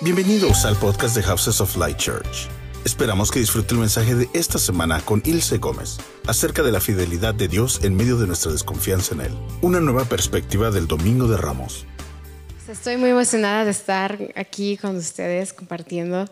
[0.00, 2.48] Bienvenidos al podcast de Houses of Light Church.
[2.84, 7.34] Esperamos que disfrute el mensaje de esta semana con Ilse Gómez acerca de la fidelidad
[7.34, 9.32] de Dios en medio de nuestra desconfianza en Él.
[9.60, 11.86] Una nueva perspectiva del Domingo de Ramos.
[12.68, 16.22] Estoy muy emocionada de estar aquí con ustedes compartiendo.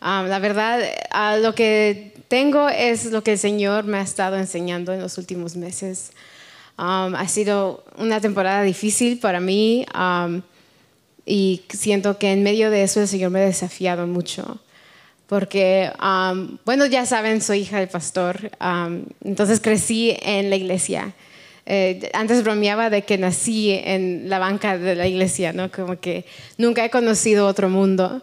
[0.00, 0.80] Um, la verdad,
[1.12, 5.18] uh, lo que tengo es lo que el Señor me ha estado enseñando en los
[5.18, 6.12] últimos meses.
[6.78, 9.84] Um, ha sido una temporada difícil para mí.
[9.98, 10.42] Um,
[11.26, 14.60] y siento que en medio de eso el Señor me ha desafiado mucho.
[15.26, 18.52] Porque, um, bueno, ya saben, soy hija del pastor,
[19.24, 21.14] entonces crecí en la iglesia.
[21.68, 25.72] Eh, antes bromeaba de que nací en la banca de la iglesia, ¿no?
[25.72, 26.24] Como que
[26.58, 28.22] nunca he conocido otro mundo.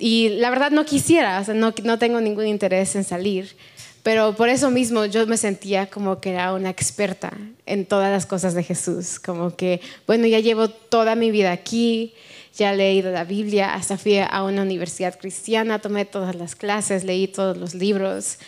[0.00, 3.54] Y la verdad no quisiera, no, no tengo ningún interés en salir.
[4.02, 7.32] Pero por eso mismo yo me sentía como que era una experta
[7.66, 12.14] en todas las cosas de Jesús, como que, bueno, ya llevo toda mi vida aquí,
[12.56, 17.04] ya he leído la Biblia, hasta fui a una universidad cristiana, tomé todas las clases,
[17.04, 18.38] leí todos los libros.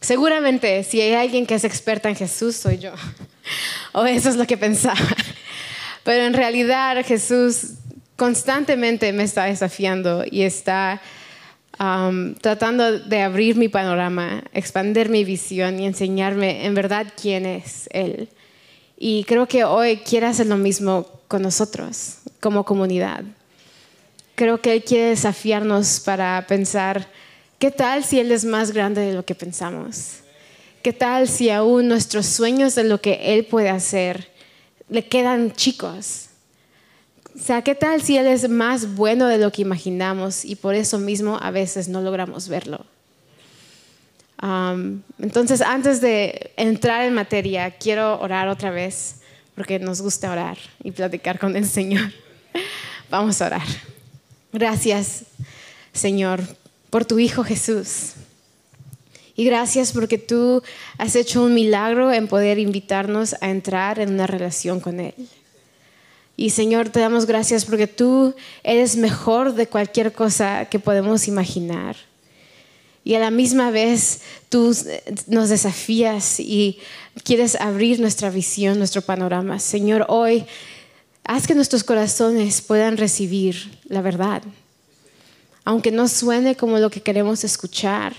[0.00, 2.92] Seguramente si hay alguien que es experta en Jesús, soy yo.
[3.92, 4.98] o eso es lo que pensaba.
[6.04, 7.74] Pero en realidad Jesús
[8.16, 11.00] constantemente me está desafiando y está
[12.40, 18.28] tratando de abrir mi panorama, expandir mi visión y enseñarme en verdad quién es Él.
[18.96, 23.24] Y creo que hoy quiere hacer lo mismo con nosotros, como comunidad.
[24.34, 27.08] Creo que Él quiere desafiarnos para pensar,
[27.58, 30.20] ¿qué tal si Él es más grande de lo que pensamos?
[30.82, 34.30] ¿Qué tal si aún nuestros sueños de lo que Él puede hacer
[34.88, 36.28] le quedan chicos?
[37.34, 40.74] O sea, ¿qué tal si Él es más bueno de lo que imaginamos y por
[40.74, 42.84] eso mismo a veces no logramos verlo?
[45.20, 49.20] entonces, antes de entrar en materia, quiero orar otra vez,
[49.54, 52.10] porque nos gusta orar y platicar con el Señor.
[53.10, 53.62] Vamos a orar.
[54.52, 55.26] Gracias,
[55.92, 56.40] Señor,
[56.90, 58.14] por tu Hijo Jesús.
[59.36, 60.60] Y gracias porque tú
[60.98, 65.14] has hecho un milagro en poder invitarnos a entrar en una relación con Él.
[66.42, 71.94] Y Señor, te damos gracias porque tú eres mejor de cualquier cosa que podemos imaginar.
[73.04, 74.76] Y a la misma vez tú
[75.28, 76.80] nos desafías y
[77.22, 79.60] quieres abrir nuestra visión, nuestro panorama.
[79.60, 80.44] Señor, hoy
[81.22, 84.42] haz que nuestros corazones puedan recibir la verdad.
[85.64, 88.14] Aunque no suene como lo que queremos escuchar.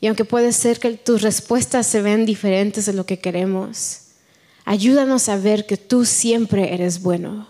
[0.00, 4.02] Y aunque puede ser que tus respuestas se ven diferentes de lo que queremos.
[4.68, 7.48] Ayúdanos a ver que tú siempre eres bueno,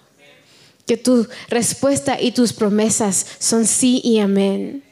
[0.87, 4.85] que tu respuesta y tus promesas son sí y amén,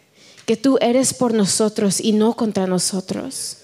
[0.45, 3.59] que tú eres por nosotros y no contra nosotros.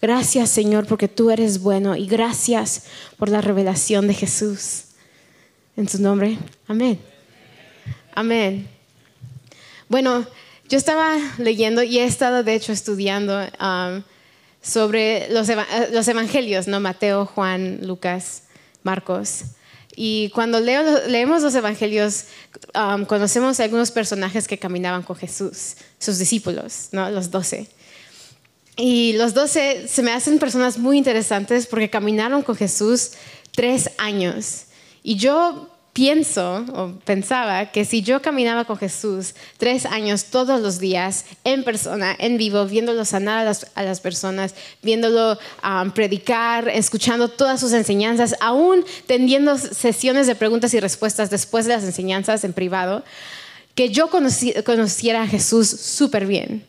[0.00, 2.86] Gracias Señor porque tú eres bueno y gracias
[3.18, 4.86] por la revelación de Jesús.
[5.76, 6.98] En su nombre, amén.
[8.16, 8.66] Amén.
[9.88, 10.26] Bueno,
[10.68, 14.02] yo estaba leyendo y he estado de hecho estudiando um,
[14.62, 15.56] sobre los, eh,
[15.92, 16.80] los evangelios, ¿no?
[16.80, 18.44] Mateo, Juan, Lucas,
[18.82, 19.42] Marcos.
[19.94, 22.24] Y cuando leemos los evangelios,
[22.74, 27.10] um, conocemos algunos personajes que caminaban con Jesús, sus discípulos, ¿no?
[27.10, 27.68] los doce.
[28.76, 33.12] Y los doce se me hacen personas muy interesantes porque caminaron con Jesús
[33.54, 34.64] tres años.
[35.02, 40.78] Y yo pienso o pensaba que si yo caminaba con Jesús tres años todos los
[40.78, 47.60] días en persona, en vivo, viéndolo sanar a las, personas, viéndolo um, predicar, escuchando todas
[47.60, 53.04] sus enseñanzas, aún teniendo sesiones de preguntas y respuestas después de las enseñanzas en privado,
[53.74, 56.66] que yo conociera a Jesús súper bien.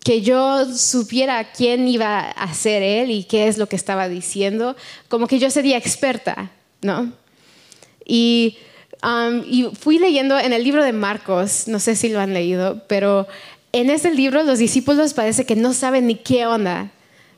[0.00, 4.76] Que yo supiera quién iba a ser Él y qué es lo que estaba diciendo,
[5.08, 6.50] como que yo sería experta,
[6.82, 7.23] ¿no?
[8.04, 8.58] Y,
[9.02, 12.82] um, y fui leyendo en el libro de Marcos, no sé si lo han leído,
[12.88, 13.26] pero
[13.72, 16.90] en ese libro los discípulos parece que no saben ni qué onda.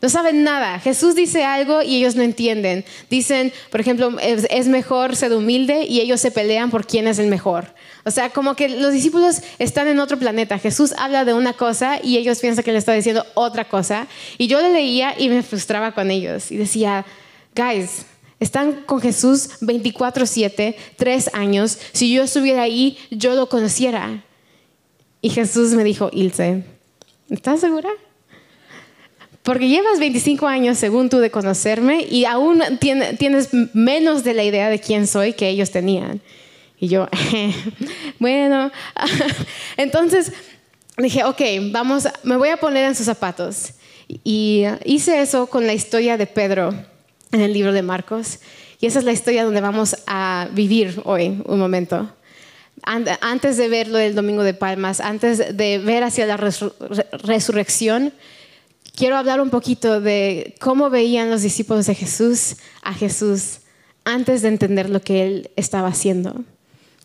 [0.03, 0.79] No saben nada.
[0.79, 2.85] Jesús dice algo y ellos no entienden.
[3.09, 7.29] Dicen, por ejemplo, es, mejor ser humilde y ellos se pelean por quién es el
[7.29, 7.75] mejor.
[8.05, 10.59] O sea, como que los discípulos están en otro planeta.
[10.59, 14.07] Jesús habla de una cosa y ellos piensan que le está diciendo otra cosa.
[14.37, 17.07] Y yo le leía y me frustraba con ellos y decía,
[17.55, 18.05] guys,
[18.39, 21.79] están con Jesús 24/7, tres años.
[21.93, 24.25] Si yo estuviera ahí, yo lo conociera.
[25.23, 26.65] Y Jesús me dijo, Ilse,
[27.31, 27.91] ¿estás segura?
[29.43, 34.69] Porque llevas 25 años, según tú, de conocerme y aún tienes menos de la idea
[34.69, 36.21] de quién soy que ellos tenían.
[36.79, 37.09] Y yo,
[38.19, 38.71] bueno,
[39.77, 40.33] entonces
[40.99, 41.41] dije, ok,
[41.71, 43.73] vamos, me voy a poner en sus zapatos.
[44.09, 46.75] Y hice eso con la historia de Pedro
[47.33, 48.39] en el libro de Marcos.
[48.81, 52.11] Y esa es la historia donde vamos a vivir hoy un momento.
[52.83, 58.13] antes de verlo el Domingo de Palmas, antes de ver hacia la resurrección,
[58.95, 63.61] quiero hablar un poquito de cómo veían los discípulos de Jesús a Jesús
[64.05, 66.45] antes de entender lo que él estaba haciendo.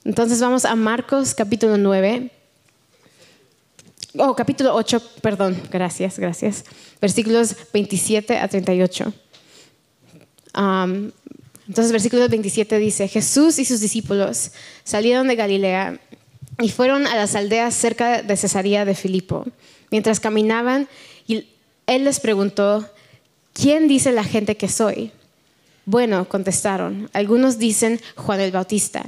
[0.04, 2.32] Entonces vamos a Marcos capítulo 9.
[4.18, 6.66] Oh, capítulo 8, perdón, gracias, gracias.
[7.00, 9.14] Versículos 27 a 38.
[10.54, 14.52] Entonces, versículo 27 dice, Jesús y sus discípulos
[14.84, 16.00] salieron de Galilea
[16.60, 19.46] y fueron a las aldeas cerca de Cesarea de Filipo.
[19.90, 20.88] Mientras caminaban,
[21.28, 22.90] él les preguntó,
[23.54, 25.12] ¿quién dice la gente que soy?
[25.86, 29.04] Bueno, contestaron, algunos dicen Juan el Bautista,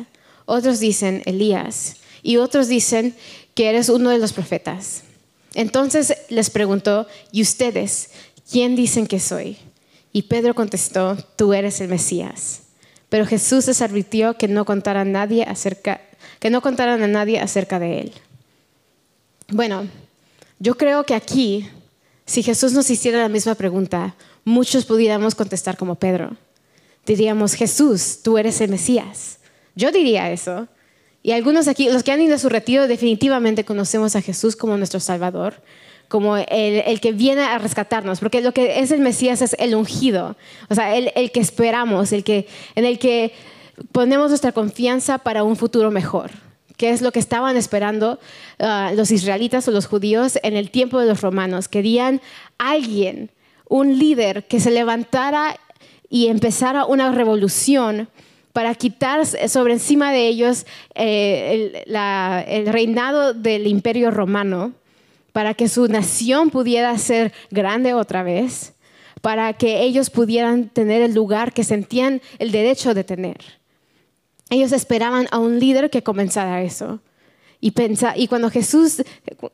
[0.45, 3.15] otros dicen Elías y otros dicen
[3.53, 5.03] que eres uno de los profetas.
[5.53, 8.09] Entonces les preguntó, ¿y ustedes
[8.51, 9.57] quién dicen que soy?
[10.13, 12.61] Y Pedro contestó, tú eres el Mesías.
[13.09, 15.99] Pero Jesús les advirtió que no contaran, nadie acerca,
[16.39, 18.13] que no contaran a nadie acerca de él.
[19.49, 19.87] Bueno,
[20.59, 21.67] yo creo que aquí,
[22.25, 24.15] si Jesús nos hiciera la misma pregunta,
[24.45, 26.37] muchos pudiéramos contestar como Pedro
[27.05, 29.39] diríamos, Jesús, tú eres el Mesías.
[29.75, 30.67] Yo diría eso.
[31.21, 34.77] Y algunos aquí, los que han ido a su retiro, definitivamente conocemos a Jesús como
[34.77, 35.61] nuestro Salvador,
[36.13, 40.35] como el, que viene a rescatarnos, porque lo que es el Mesías es el ungido,
[40.69, 42.45] o sea, el, que esperamos, el que,
[42.75, 43.33] en el que
[43.91, 46.29] ponemos nuestra confianza para un futuro mejor,
[46.77, 48.19] que es lo que estaban esperando
[48.59, 51.67] ah, los israelitas o los judíos en el tiempo de los romanos.
[51.67, 52.21] Querían
[52.59, 53.31] alguien,
[53.67, 55.59] un líder que se levantara
[56.11, 58.07] y empezara una revolución
[58.51, 64.73] para quitar sobre encima de ellos eh, el, reinado del imperio romano,
[65.33, 68.73] para que su nación pudiera ser grande otra vez,
[69.21, 73.37] para que ellos pudieran tener el lugar que sentían el derecho de tener.
[74.49, 77.01] Ellos esperaban a un líder que comenzara eso.
[77.59, 77.73] Y,
[78.15, 79.03] y cuando Jesús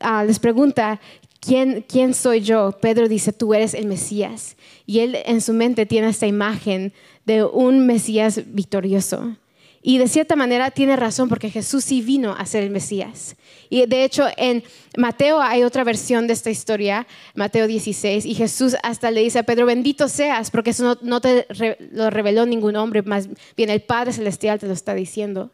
[0.00, 1.00] ah, les pregunta,
[1.40, 2.72] ¿Quién, ¿quién soy yo?
[2.82, 4.56] Pedro dice, tú eres el Mesías.
[4.84, 6.92] Y él en su mente tiene esta imagen
[7.24, 9.36] de un Mesías victorioso.
[9.82, 13.36] Y de cierta manera tiene razón porque Jesús sí vino a ser el Mesías.
[13.70, 14.62] Y de hecho en
[14.98, 19.42] Mateo hay otra versión de esta historia, Mateo 16, y Jesús hasta le dice a
[19.42, 21.46] Pedro, bendito seas, porque eso no, te
[21.92, 25.50] lo reveló ningún hombre, más bien el Padre Celestial te lo está diciendo.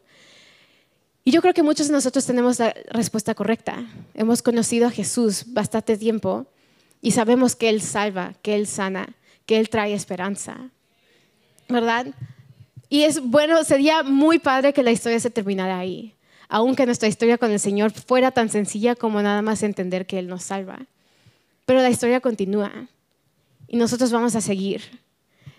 [1.23, 3.85] Y yo creo que muchos de nosotros tenemos la respuesta correcta.
[4.13, 6.47] Hemos conocido a Jesús bastante tiempo
[7.01, 9.15] y sabemos que Él salva, que Él sana,
[9.45, 10.69] que Él trae esperanza.
[11.67, 12.07] ¿Verdad?
[12.89, 16.13] Y es bueno, sería muy padre que la historia se terminara ahí,
[16.47, 20.27] aunque nuestra historia con el Señor fuera tan sencilla como nada más entender que Él
[20.27, 20.85] nos salva.
[21.65, 22.87] Pero la historia continúa
[23.67, 24.81] y nosotros vamos a seguir.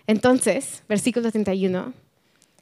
[0.07, 1.93] Entonces, versículo 31.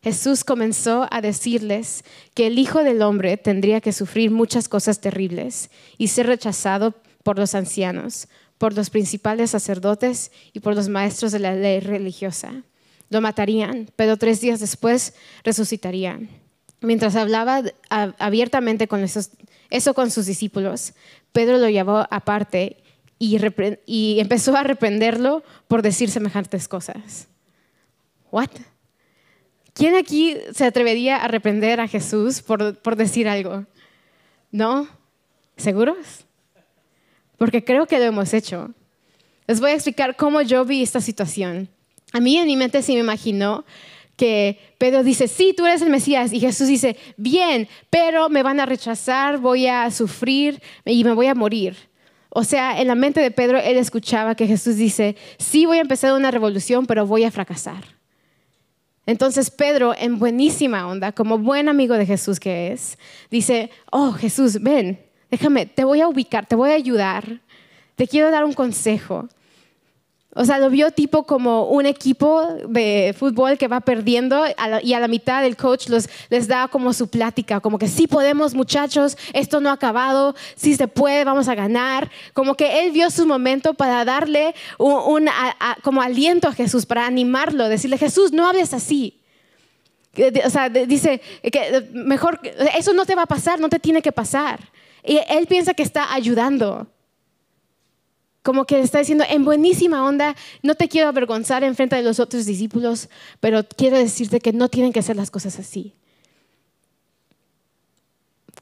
[0.03, 2.03] Jesús comenzó a decirles
[2.33, 6.93] que el Hijo del Hombre tendría que sufrir muchas cosas terribles y ser rechazado
[7.23, 8.27] por los ancianos,
[8.57, 12.63] por los principales sacerdotes y por los maestros de la ley religiosa.
[13.09, 15.13] Lo matarían, pero tres días después
[15.43, 16.19] resucitaría.
[16.81, 20.93] Mientras hablaba abiertamente con eso con sus discípulos,
[21.31, 22.77] Pedro lo llevó aparte
[23.19, 23.39] y,
[23.85, 27.27] y empezó a reprenderlo por decir semejantes cosas.
[28.31, 28.49] ¿What?
[29.73, 33.65] ¿Quién aquí se atrevería a reprender a Jesús por, por decir algo?
[34.51, 34.87] ¿No?
[35.55, 36.25] ¿Seguros?
[37.37, 38.73] Porque creo que lo hemos hecho.
[39.45, 41.69] Les voy a explicar cómo yo vi esta situación.
[42.13, 43.65] A mí en mi mente sí me imaginó
[44.15, 46.33] que Pedro dice, sí, tú eres el Mesías.
[46.33, 51.27] Y Jesús dice, bien, pero me van a rechazar, voy a sufrir y me voy
[51.27, 51.75] a morir.
[52.29, 55.81] O sea, en la mente de Pedro, él escuchaba que Jesús dice, sí, voy a
[55.81, 57.97] empezar una revolución, pero voy a fracasar.
[59.07, 62.97] Entonces Pedro, en buenísima onda, como buen amigo de Jesús que es,
[63.31, 64.99] dice, oh Jesús, ven,
[65.31, 67.39] déjame, te voy a ubicar, te voy a ayudar,
[67.95, 69.29] te quiero dar un consejo.
[70.39, 74.43] O sea, lo vio tipo como un equipo de fútbol que va perdiendo
[74.83, 78.53] y a la mitad el coach les da como su plática, como que sí podemos
[78.53, 82.11] muchachos, esto no ha acabado, sí se puede, vamos a ganar.
[82.33, 85.27] Como que él vio su momento para darle un,
[85.81, 89.19] como aliento a Jesús, para animarlo, decirle, Jesús, no hables así.
[90.45, 92.41] O sea, dice que mejor,
[92.77, 94.59] eso no te va a pasar, no te tiene que pasar.
[95.03, 96.87] Y él piensa que está ayudando
[98.47, 102.21] como que está diciendo, en buenísima onda, no te quiero avergonzar en frente de los
[102.21, 103.09] otros discípulos,
[103.41, 105.93] pero quiero decirte que no tienen que hacer las cosas así.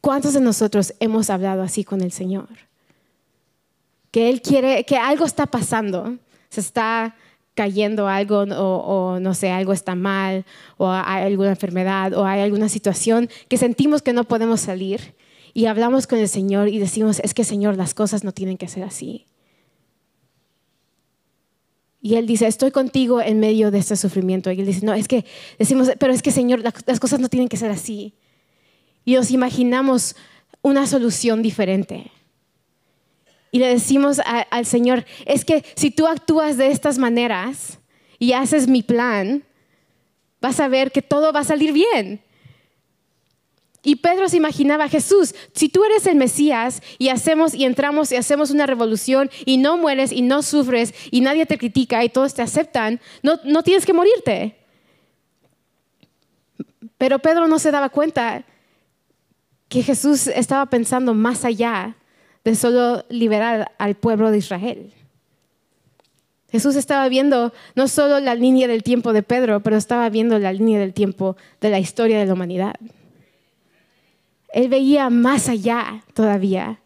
[0.01, 2.48] ¿Cuántos de nosotros hemos hablado así con el Señor?
[4.10, 6.18] Que Él quiere, que algo está pasando,
[6.50, 7.15] se está
[7.54, 10.46] cayendo algo o, no sé, algo está mal
[10.77, 15.13] o hay alguna enfermedad o hay alguna situación que sentimos que no podemos salir
[15.54, 18.68] y hablamos con el Señor y decimos, es que Señor, las cosas no tienen que
[18.68, 19.27] ser así.
[22.06, 24.52] Y Él dice, estoy contigo en medio de este sufrimiento.
[24.52, 25.26] Y Él dice, no, es que
[25.58, 28.14] decimos, pero es que Señor, las cosas no tienen que ser así.
[29.06, 30.16] Y nos imaginamos
[30.62, 32.12] una solución diferente.
[33.50, 37.80] Y le decimos al Señor, es que si tú actúas de estas maneras
[38.20, 39.44] y haces mi plan,
[40.40, 42.22] vas a ver que todo va a salir bien.
[43.86, 48.15] Y Pedro se imaginaba, Jesús, si tú eres el Mesías y hacemos y entramos y
[48.15, 52.34] hacemos una revolución y no mueres y no sufres y nadie te critica y todos
[52.34, 54.56] te aceptan, no, no tienes que morirte.
[56.98, 58.44] Pero Pedro no se daba cuenta
[59.70, 61.96] que Jesús estaba pensando más allá
[62.44, 64.94] de solo liberar al pueblo de Israel.
[66.51, 70.54] Jesús estaba viendo no solo la línea del tiempo de Pedro, pero estaba viendo la
[70.54, 72.74] línea del tiempo de la historia de la humanidad.
[74.56, 76.80] Él veía más allá todavía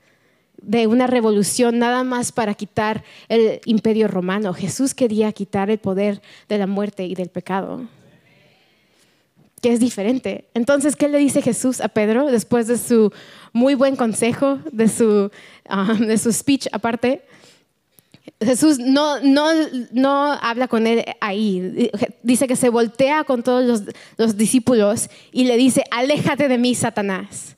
[0.59, 4.55] de una revolución nada más para quitar el imperio romano.
[4.55, 7.83] Jesús quería quitar el poder de la muerte y del pecado,
[9.61, 10.45] que es diferente.
[10.55, 13.13] Entonces, ¿qué le dice Jesús a Pedro después de su
[13.53, 15.29] muy buen consejo, de su,
[15.69, 17.21] um, de su speech aparte?
[18.41, 19.47] Jesús no, no,
[19.91, 21.91] no, habla con él ahí.
[22.23, 26.73] Dice que se voltea con todos los, los discípulos y le dice, aléjate de mí,
[26.73, 27.57] Satanás.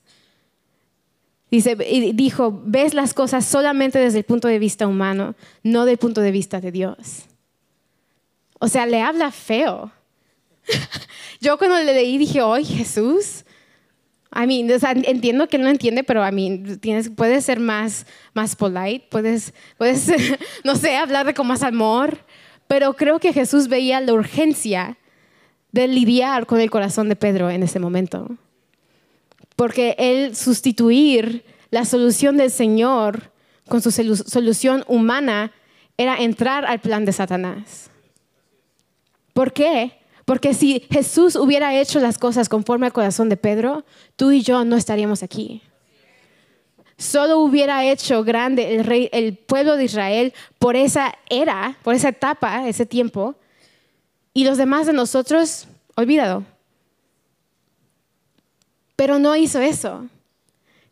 [1.51, 5.97] Dice, y dijo, ves las cosas solamente desde el punto de vista humano, no del
[5.97, 7.25] punto de vista de Dios.
[8.57, 9.91] O sea, le habla feo.
[11.41, 13.43] Yo cuando le leí dije, ¡ay, Jesús!
[14.33, 14.69] I mean,
[15.05, 16.63] entiendo que él no entiende, pero a mí
[17.17, 20.09] puedes ser más, más polite, puedes, puedes,
[20.63, 22.19] no sé, hablar con más amor,
[22.67, 24.97] pero creo que Jesús veía la urgencia
[25.73, 28.37] de lidiar con el corazón de Pedro en ese momento
[29.55, 33.31] porque él sustituir la solución del Señor
[33.67, 35.51] con su solución humana
[35.97, 37.89] era entrar al plan de Satanás.
[39.33, 40.01] ¿Por qué?
[40.25, 44.63] Porque si Jesús hubiera hecho las cosas conforme al corazón de Pedro, tú y yo
[44.65, 45.61] no estaríamos aquí.
[46.97, 52.09] Solo hubiera hecho grande el, rey, el pueblo de Israel por esa era, por esa
[52.09, 53.35] etapa, ese tiempo,
[54.33, 56.43] y los demás de nosotros, olvídado.
[59.01, 60.07] Pero no hizo eso.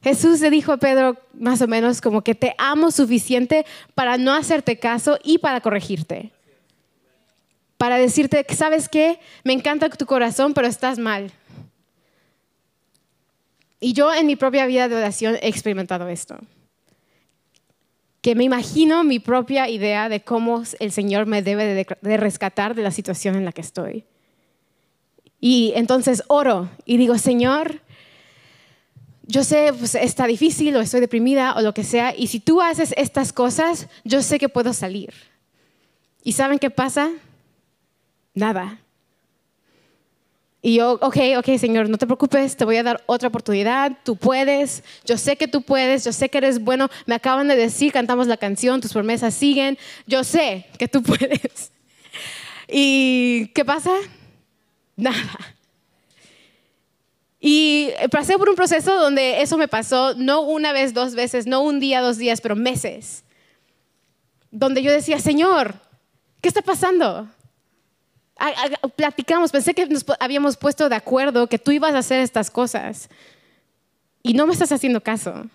[0.01, 4.34] Jesús le dijo a Pedro más o menos como que te amo suficiente para no
[4.34, 6.32] hacerte caso y para corregirte.
[7.78, 9.20] Para decirte, ¿sabes qué?
[9.44, 11.32] Me encanta tu corazón, pero estás mal.
[13.80, 16.39] Y yo en mi propia vida de oración he experimentado esto.
[18.22, 22.82] Que me imagino mi propia idea de cómo el Señor me debe de rescatar de
[22.82, 24.04] la situación en la que estoy.
[25.39, 27.82] Y entonces oro y digo, Señor,
[29.30, 32.62] yo sé, pues está difícil o estoy deprimida o lo que sea, y si tú
[32.62, 35.14] haces estas cosas, yo sé que puedo salir.
[36.24, 37.12] ¿Y saben qué pasa?
[38.34, 38.80] Nada.
[40.64, 44.16] Y yo, ok, ok, Señor, no te preocupes, te voy a dar otra oportunidad, tú
[44.16, 47.94] puedes, yo sé que tú puedes, yo sé que eres bueno, me acaban de decir,
[47.94, 51.72] cantamos la canción, tus promesas siguen, yo sé que tú puedes.
[52.68, 53.94] ¿Y qué pasa?
[54.96, 55.56] Nada.
[57.39, 61.62] Y pasé por un proceso donde eso me pasó no una vez, dos veces, no
[61.62, 63.24] un día, dos días, pero meses.
[64.51, 65.75] Donde yo decía, Señor,
[66.41, 67.27] ¿qué está pasando?
[68.96, 73.10] Platicamos, pensé que nos habíamos puesto de acuerdo que tú ibas a hacer estas cosas
[74.22, 75.46] y no me estás haciendo caso.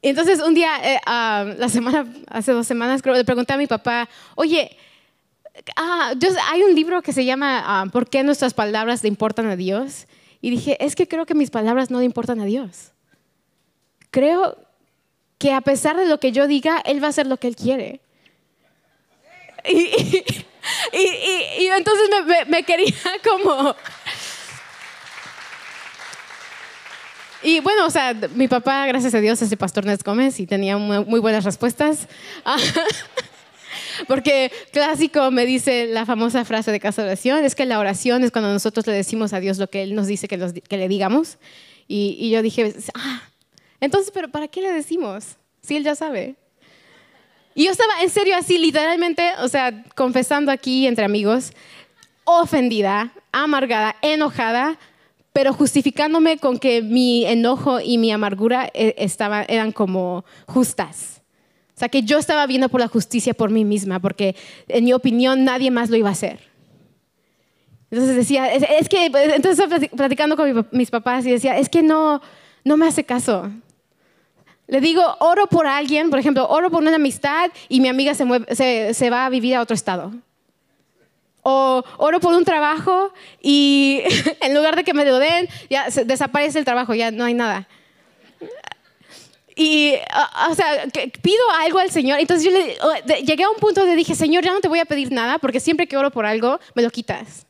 [0.00, 3.66] Entonces un día, eh, ah, la semana, hace dos semanas creo, le pregunté a mi
[3.66, 4.76] papá, oye,
[5.76, 6.14] ah,
[6.50, 10.06] hay un libro que se llama ah, ¿Por qué nuestras palabras le importan a Dios?
[10.40, 12.92] Y dije, es que creo que mis palabras no le importan a Dios.
[14.10, 14.58] Creo
[15.38, 17.56] que a pesar de lo que yo diga, Él va a hacer lo que Él
[17.56, 18.00] quiere.
[20.92, 22.08] Y, entonces
[22.48, 22.94] me, quería
[23.28, 23.74] como...
[27.44, 30.46] Y bueno, o sea, mi papá, gracias a Dios, es el pastor Nés Gómez y
[30.46, 32.06] tenía muy buenas respuestas.
[34.08, 38.24] Porque clásico me dice la famosa frase de casa de oración, es que la oración
[38.24, 40.36] es cuando nosotros le decimos a Dios lo que Él nos dice que,
[40.76, 41.38] le digamos.
[41.88, 43.22] Y, yo dije, ah,
[43.80, 45.36] entonces, ¿pero para qué le decimos?
[45.62, 46.36] Si Él ya sabe.
[47.54, 51.52] Y yo estaba en serio así, literalmente, o sea, confesando aquí entre amigos,
[52.24, 54.78] ofendida, amargada, enojada,
[55.32, 61.21] pero justificándome con que mi enojo y mi amargura eh, estaban, eran como justas.
[61.82, 64.36] Sea, que yo estaba viendo por la justicia por mí misma, porque
[64.68, 66.38] en mi opinión nadie más lo iba a hacer.
[67.90, 72.22] Entonces decía, es, que, entonces platicando con mis papás y decía, es que no,
[72.62, 73.50] no me hace caso.
[74.68, 78.94] Le digo, oro por alguien, por ejemplo, oro por una amistad y mi amiga se,
[78.94, 80.12] se, va a vivir a otro estado.
[81.42, 83.12] O oro por un trabajo
[83.42, 84.02] y
[84.40, 87.66] en lugar de que me lo den, ya desaparece el trabajo, ya no hay nada.
[89.54, 89.94] Y,
[90.50, 90.86] o sea,
[91.20, 92.20] pido algo al Señor.
[92.20, 94.84] Entonces yo le, llegué a un punto donde dije, Señor, ya no te voy a
[94.84, 97.46] pedir nada porque siempre que oro por algo, me lo quitas.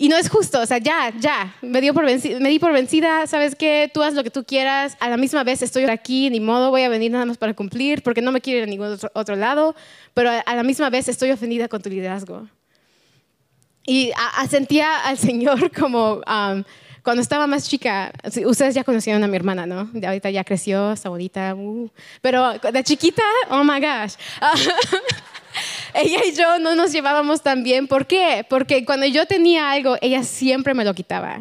[0.00, 3.26] Y no es justo, o sea, ya, ya, me, dio por me di por vencida,
[3.26, 6.38] sabes qué, tú haz lo que tú quieras, a la misma vez estoy aquí, ni
[6.38, 8.96] modo, voy a venir nada más para cumplir, porque no me quiero ir a ningún
[9.12, 9.74] otro, lado,
[10.14, 12.46] pero a, la misma vez estoy ofendida con tu liderazgo.
[13.84, 14.12] Y
[14.48, 16.20] sentía al Señor como
[17.08, 18.12] cuando estaba más chica,
[18.44, 19.88] ustedes ya conocieron a mi hermana, ¿no?
[19.94, 21.88] De ahorita ya creció, está bonita, uh,
[22.20, 24.12] pero de chiquita, oh my gosh.
[25.94, 27.88] ella y yo no nos llevábamos tan bien.
[27.88, 28.44] ¿Por qué?
[28.46, 31.40] Porque cuando yo tenía algo, ella siempre me lo quitaba.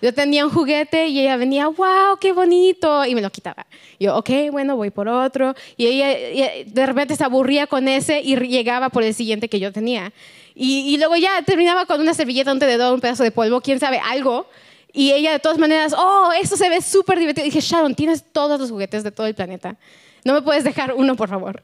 [0.00, 3.66] Yo tenía un juguete y ella venía, wow, qué bonito, y me lo quitaba.
[4.00, 5.54] Yo, ok, bueno, voy por otro.
[5.76, 9.70] Y ella, de repente se aburría con ese y llegaba por el siguiente que yo
[9.70, 10.14] tenía.
[10.54, 13.98] Y, luego ya terminaba con una servilleta, un tenedor, un pedazo de polvo, quién sabe,
[13.98, 14.48] algo.
[14.92, 17.46] Y ella de todas maneras, oh, esto se ve súper divertido.
[17.46, 19.76] Y dije, Sharon, tienes todos los juguetes de todo el planeta.
[20.24, 21.62] No me puedes dejar uno, por favor.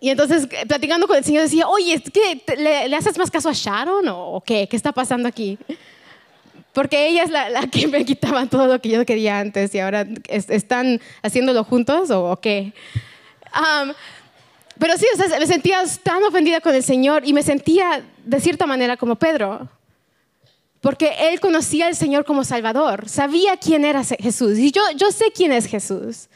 [0.00, 3.52] Y entonces, eh, platicando con el Señor, decía, oye, ¿qué, le, haces más caso a
[3.52, 4.66] Sharon o, qué?
[4.68, 5.58] ¿Qué está pasando aquí?
[6.72, 10.06] Porque ella es la, que me quitaba todo lo que yo quería antes y ahora
[10.28, 12.72] están haciéndolo juntos o, qué.
[14.78, 18.40] pero sí, o sea, me sentía tan ofendida con el Señor y me sentía de
[18.40, 19.68] cierta manera como Pedro.
[20.80, 24.58] Porque él conocía al Señor como Salvador, sabía quién era Jesús.
[24.58, 26.28] Y yo, yo sé quién es Jesús.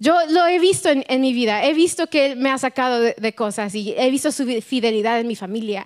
[0.00, 3.34] Yo lo he visto en, mi vida, he visto que Él me ha sacado de,
[3.34, 5.84] cosas y he visto su fidelidad en mi familia.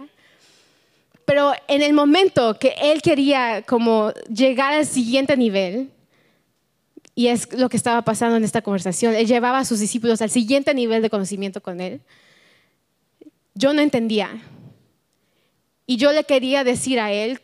[1.24, 5.90] Pero en el momento que Él quería como llegar al siguiente nivel,
[7.14, 10.30] y es lo que estaba pasando en esta conversación, Él llevaba a sus discípulos al
[10.30, 12.02] siguiente nivel de conocimiento con Él,
[13.54, 14.42] yo no entendía.
[15.86, 17.40] Y yo le quería decir a Él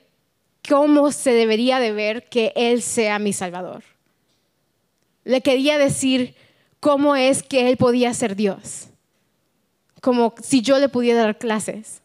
[0.68, 3.82] cómo se debería de ver que Él sea mi Salvador.
[5.24, 6.34] Le quería decir,
[6.80, 8.88] cómo es que él podía ser Dios.
[10.00, 12.02] Como si yo le pudiera dar clases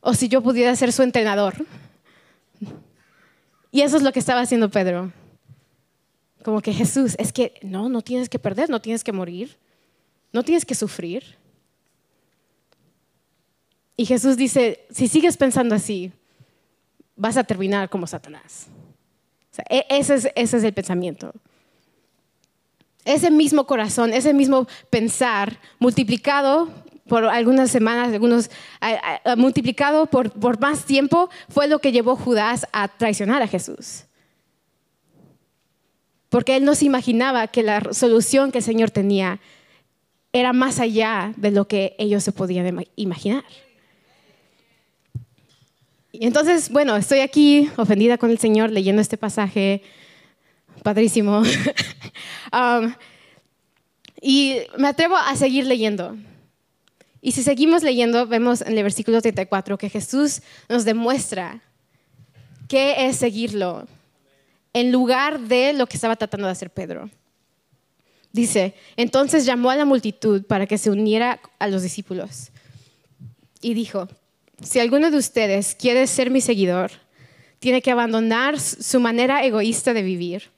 [0.00, 1.54] o si yo pudiera ser su entrenador.
[3.70, 5.12] Y eso es lo que estaba haciendo Pedro.
[6.44, 9.56] Como que Jesús, es que no, no tienes que perder, no tienes que morir,
[10.32, 11.36] no tienes que sufrir.
[13.96, 16.12] Y Jesús dice, si sigues pensando así,
[17.16, 18.68] vas a terminar como Satanás.
[19.68, 21.32] E, ese, es, el pensamiento
[23.04, 26.70] ese mismo corazón, ese mismo pensar, multiplicado
[27.06, 28.18] por algunas semanas,
[29.36, 34.04] multiplicado por, por más tiempo, fue lo que llevó Judas a traicionar a Jesús.
[36.30, 39.38] Porque él no se imaginaba que la solución que el Señor tenía
[40.32, 43.44] era más allá de lo que ellos se podían imaginar.
[46.16, 49.82] Y entonces, bueno, estoy aquí ofendida con el Señor leyendo este pasaje
[50.82, 51.42] padrísimo.
[52.52, 52.94] Um,
[54.20, 56.16] y me atrevo a seguir leyendo.
[57.20, 61.62] Y si seguimos leyendo, vemos en el versículo 34 que Jesús nos demuestra
[62.68, 63.88] qué es seguirlo
[64.72, 67.10] en lugar de lo que estaba tratando de hacer Pedro.
[68.30, 72.52] Dice, entonces llamó a la multitud para que se uniera a los discípulos
[73.60, 74.08] y dijo,
[74.64, 76.90] si alguno de ustedes quiere ser mi seguidor,
[77.60, 80.54] tiene que abandonar su manera egoísta de vivir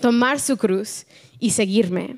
[0.00, 1.06] tomar su cruz
[1.38, 2.16] y seguirme.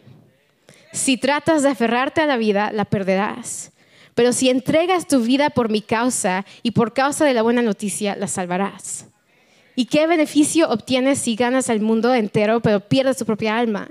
[0.92, 3.72] Si tratas de aferrarte a la vida, la perderás.
[4.14, 8.16] Pero si entregas tu vida por mi causa y por causa de la buena noticia,
[8.16, 9.06] la salvarás.
[9.76, 13.88] ¿Y qué beneficio obtienes si ganas al mundo entero pero pierdes tu propia alma?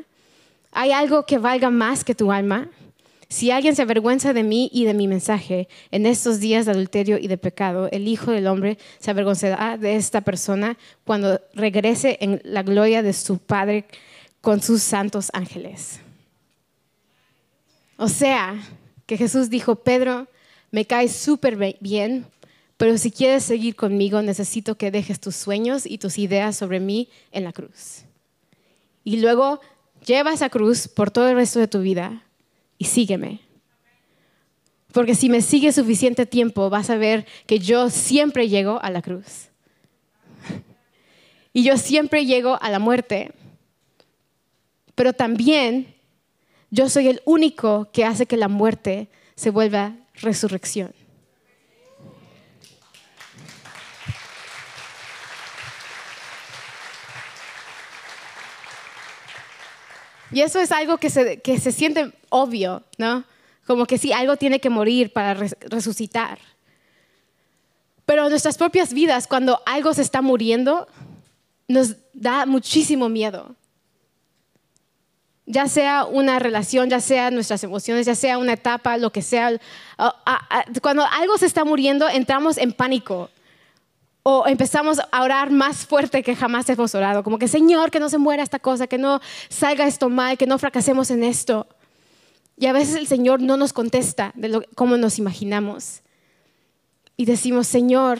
[0.72, 2.70] ¿Hay algo que valga más que tu alma?
[3.32, 7.20] Si alguien se avergüenza de mí y de mi mensaje en estos días de adulterio
[7.20, 12.42] y de pecado, el Hijo del Hombre se avergonzará de esta persona cuando regrese en
[12.44, 13.86] la gloria de su Padre
[14.42, 16.00] con sus santos ángeles.
[17.98, 18.60] O sea,
[19.06, 20.28] que Jesús dijo, Pedro,
[20.72, 22.26] me caes súper bien,
[22.78, 27.10] pero si quieres seguir conmigo, necesito que dejes tus sueños y tus ideas sobre mí
[27.32, 28.06] en la cruz.
[29.04, 29.60] Y luego
[30.04, 32.24] lleva esa cruz por todo el resto de tu vida
[32.80, 33.42] y sígueme.
[34.92, 39.04] Porque si me sigues suficiente tiempo, vas a ver que yo siempre llego a la
[39.04, 39.50] cruz.
[41.54, 43.32] Y yo siempre llego a la muerte.
[44.96, 45.96] Pero también
[46.72, 50.94] Yo soy el único que hace que la muerte se vuelva resurrección.
[60.32, 63.24] Y eso es algo que se, que se siente obvio, ¿no?
[63.66, 66.40] Como que sí, algo tiene que morir para resucitar.
[68.06, 70.88] Pero nuestras propias vidas, cuando algo se está muriendo,
[71.68, 73.56] nos da muchísimo miedo.
[75.46, 79.60] Ya sea una relación, ya sea nuestras emociones, ya sea una etapa, lo que sea.
[80.82, 83.30] Cuando algo se está muriendo, entramos en pánico
[84.32, 88.10] o empezamos a orar más fuerte que jamás hemos orado, como que Señor, que no
[88.10, 91.68] se muera esta cosa, que no salga esto mal, que no fracasemos en esto.
[92.56, 96.02] Y a veces el Señor no nos contesta de lo, como nos imaginamos.
[97.18, 98.20] Y decimos, Señor,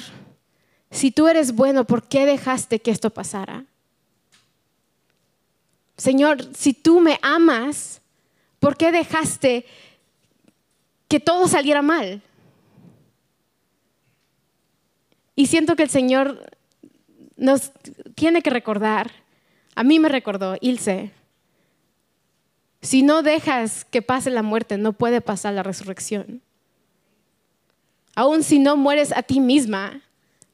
[0.90, 3.66] si tú eres bueno, ¿por qué dejaste que esto pasara?
[5.96, 8.02] Señor, si tú me amas,
[8.60, 9.66] ¿por qué dejaste
[11.08, 12.24] que todo saliera mal?
[15.40, 16.52] Y siento que el Señor
[17.38, 17.72] nos
[18.14, 19.10] tiene que recordar,
[19.74, 21.12] a mí me recordó, Ilse,
[22.82, 26.42] si no dejas que pase la muerte, no puede pasar la resurrección.
[28.16, 30.02] Aún si no mueres a ti misma,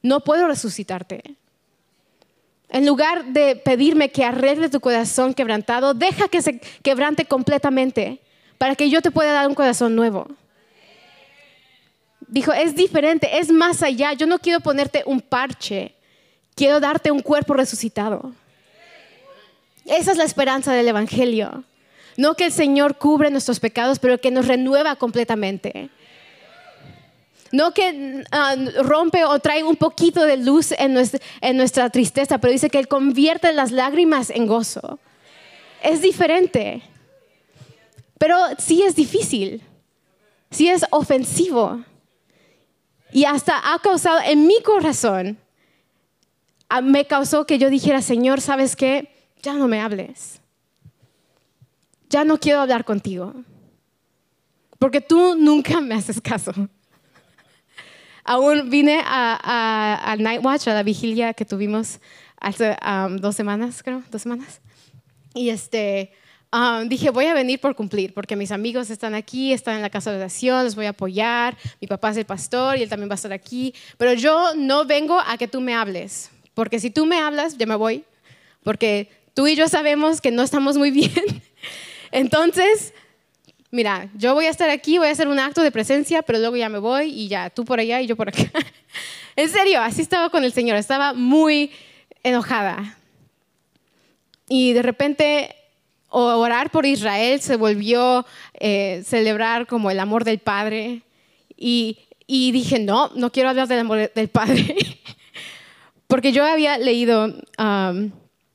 [0.03, 1.35] no puedo resucitarte.
[2.69, 8.21] En lugar de pedirme que arregle tu corazón quebrantado, deja que se quebrante completamente
[8.59, 10.27] para que yo te pueda dar un corazón nuevo.
[12.27, 14.13] Dijo, es diferente, es más allá.
[14.13, 15.93] Yo no quiero ponerte un parche,
[16.55, 18.33] quiero darte un cuerpo resucitado.
[19.85, 21.63] Esa es la esperanza del Evangelio.
[22.17, 25.89] No que el Señor cubre nuestros pecados, pero que nos renueva completamente.
[27.51, 32.39] No que ah, rompe o trae un poquito de luz en nuestra, en nuestra tristeza,
[32.39, 34.99] pero dice que Él convierte las lágrimas en gozo.
[35.83, 36.81] Es diferente.
[38.17, 39.61] Pero sí es difícil.
[40.49, 41.83] Sí es ofensivo.
[43.15, 45.37] Y hasta ha causado en mi corazón,
[46.83, 49.07] me causó que yo dijera, Señor, ¿sabes qué?
[49.41, 50.41] Ya no me hables.
[52.09, 53.33] Ya no quiero hablar contigo.
[54.79, 56.51] Porque tú nunca me haces caso.
[58.25, 62.01] Aún vine al Night Watch, a la vigilia que tuvimos
[62.41, 62.75] hace
[63.21, 64.59] dos semanas, creo, dos semanas.
[65.33, 66.11] Y este,
[66.55, 69.89] Um, dije, voy a venir por cumplir, porque mis amigos están aquí, están en la
[69.89, 73.09] casa de oración, los voy a apoyar, mi papá es el pastor y él también
[73.09, 76.91] va a estar aquí, pero yo no vengo a que tú me hables, porque si
[76.91, 78.05] tú me hablas, yo me voy,
[78.63, 81.11] porque tú y yo sabemos que no estamos muy bien.
[82.13, 82.93] Entonces,
[83.69, 86.55] mira, yo voy a estar aquí, voy a hacer un acto de presencia, pero luego
[86.55, 88.49] ya me voy y ya, tú por allá y yo por acá.
[89.35, 91.71] en serio, así estaba con el Señor, estaba muy
[92.23, 92.97] enojada.
[94.47, 95.53] Y de repente
[96.15, 101.01] orar por Israel se volvió eh, celebrar como el amor del Padre.
[101.57, 101.97] Y,
[102.27, 104.75] dije, no, no quiero hablar del amor del Padre.
[106.07, 107.25] Porque yo había leído
[107.57, 108.11] um,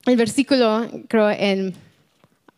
[0.07, 1.75] el versículo, creo, en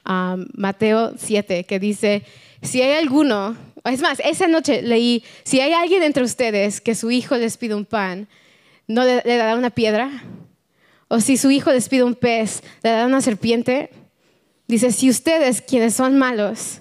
[0.08, 2.22] um, Mateo 7, que dice,
[2.60, 7.10] si hay alguno, es más, esa noche leí, si hay alguien entre ustedes que su
[7.10, 8.28] hijo les pide un pan,
[8.86, 10.10] ¿no le, le dará una piedra?
[11.08, 13.90] O si su hijo les pide un pez, ¿le dará una serpiente?
[14.72, 16.80] Dice, si ustedes, quienes son malos,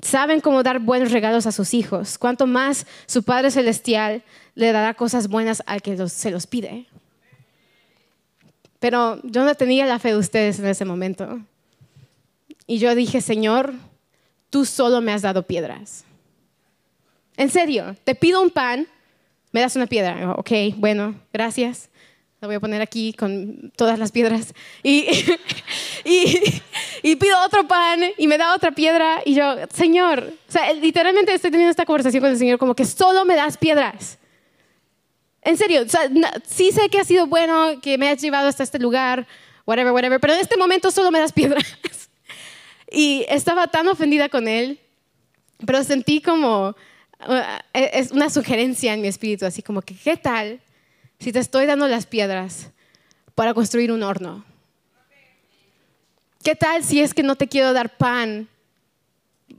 [0.00, 4.22] saben cómo dar buenos regalos a sus hijos, cuanto más su Padre Celestial
[4.54, 6.86] le dará cosas buenas al que se los pide.
[8.78, 11.40] Pero yo no tenía la fe de ustedes en ese momento.
[12.68, 13.74] Y yo dije, Señor,
[14.48, 16.04] tú solo me has dado piedras.
[17.36, 18.86] En serio, te pido un pan,
[19.50, 20.34] me das una piedra.
[20.38, 21.90] ok, bueno, gracias.
[22.42, 24.52] La voy a poner aquí con todas las piedras.
[26.04, 26.26] Y,
[27.04, 29.22] y, pido otro pan y me da otra piedra.
[29.24, 32.84] Y yo, Señor, o sea, literalmente estoy teniendo esta conversación con el Señor como que
[32.84, 34.18] solo me das piedras.
[35.42, 36.10] En serio, o sea,
[36.44, 39.28] sí sé que ha sido bueno, que me has llevado hasta este lugar,
[39.64, 41.64] whatever, whatever, pero en este momento solo me das piedras.
[42.90, 44.80] Y estaba tan ofendida con él,
[45.64, 46.74] pero sentí como
[47.26, 50.60] uh, es una sugerencia en mi espíritu, así como que, ¿qué tal
[51.22, 52.70] si te estoy dando las piedras
[53.36, 54.44] para construir un horno?
[56.42, 58.48] ¿Qué tal si es que no te quiero dar pan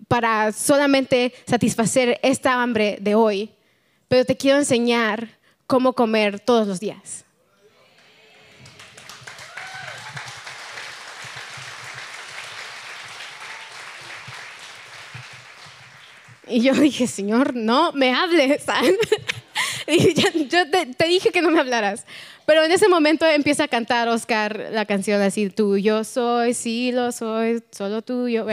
[0.09, 3.49] para solamente satisfacer esta hambre de hoy,
[4.09, 7.23] pero te quiero enseñar cómo comer todos los días?
[16.45, 18.65] Y yo dije, Señor, no me hables.
[19.87, 20.13] Y
[20.47, 22.05] yo te, dije que no me hablaras.
[22.45, 26.91] Pero en ese momento empieza a cantar Oscar la canción así, tú, yo soy, sí
[26.91, 28.45] lo soy, solo tuyo.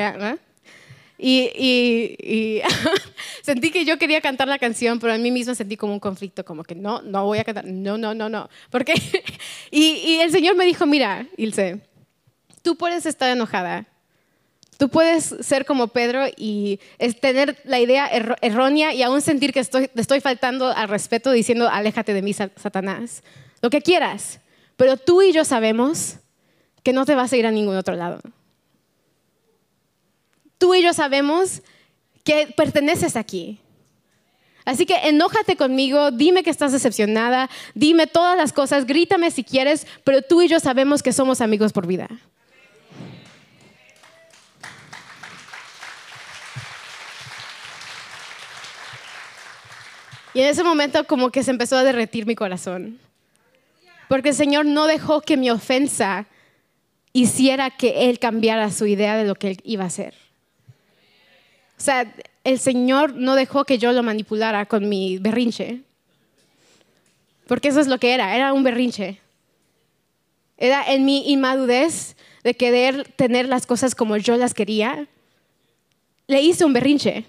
[1.19, 2.63] y,
[3.43, 6.45] sentí que yo quería cantar la canción, pero a mí misma sentí como un conflicto,
[6.45, 8.49] como que no, no voy a cantar, no, no, no, no.
[8.71, 8.95] Porque,
[9.71, 11.81] y, y el Señor me dijo, mira, Ilse,
[12.63, 13.87] tú puedes estar enojada,
[14.81, 16.81] Tú puedes ser como Pedro y
[17.21, 18.09] tener la idea
[18.41, 22.33] errónea y aún sentir que estoy, te estoy faltando al respeto diciendo, aléjate de mí,
[22.33, 23.23] Satanás.
[23.61, 24.41] Lo que quieras.
[24.79, 26.17] Pero tú y yo sabemos
[26.83, 28.23] que no te vas a ir a ningún otro lado.
[30.57, 31.61] Tú y yo sabemos
[32.25, 33.61] que perteneces aquí.
[34.65, 39.87] Así que enójate conmigo, dime que estás decepcionada, dime todas las cosas, grítame si quieres,
[40.05, 42.09] pero tú y yo sabemos que somos amigos por vida.
[50.35, 52.99] Y en ese momento como que se empezó a derretir mi corazón.
[54.09, 56.27] Porque el Señor no dejó que mi ofensa
[57.13, 60.15] hiciera que Él cambiara su idea de lo que Él iba a hacer.
[61.79, 62.13] O sea,
[62.45, 65.81] el Señor no dejó que yo lo manipulara con mi berrinche.
[67.47, 69.19] Porque eso es lo que era, era un berrinche.
[70.57, 75.09] Era en mi inmadurez de querer tener las cosas como yo las quería.
[76.27, 77.25] Le hice un berrinche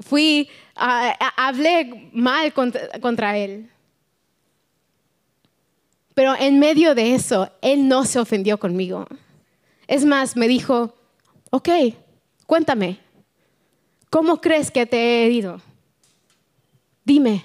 [0.00, 3.70] fui, hablé mal contra, él.
[6.14, 9.06] Pero en medio de eso, él no se ofendió conmigo.
[9.86, 10.94] Es más, me dijo,
[11.50, 11.68] ok,
[12.46, 12.98] cuéntame,
[14.10, 15.60] ¿cómo crees que te he herido?
[17.04, 17.44] Dime.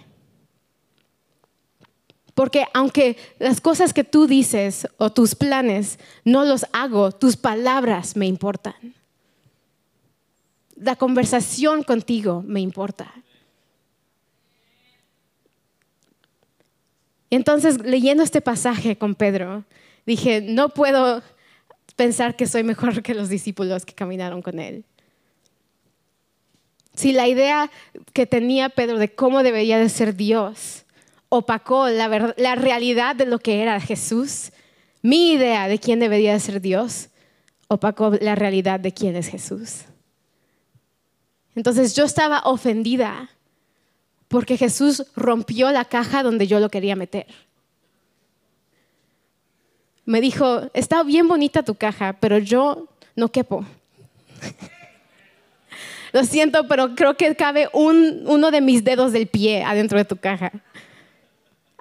[2.34, 8.18] Porque aunque las cosas que tú dices o tus planes no los hago, tus palabras
[8.18, 8.95] me importan
[10.76, 13.14] la conversación contigo me importa.
[17.30, 19.66] Entonces, leyendo este pasaje con Pedro,
[20.06, 21.22] dije, no puedo
[21.96, 24.86] pensar que soy mejor que los discípulos que caminaron con él.
[26.94, 27.70] Si la idea
[28.14, 30.86] que tenía Pedro de cómo debería de ser Dios
[31.30, 34.52] opacó la, la realidad de lo que era Jesús,
[35.02, 37.10] mi idea de quién debería de ser Dios
[37.68, 39.86] opacó la realidad de quién es Jesús.
[41.56, 43.30] Entonces yo estaba ofendida
[44.28, 47.26] porque Jesús rompió la caja donde yo lo quería meter.
[50.04, 53.66] Me dijo, está bien bonita tu caja, pero yo no quepo.
[56.14, 60.16] Lo siento, pero creo que cabe uno de mis dedos del pie adentro de tu
[60.16, 60.50] caja.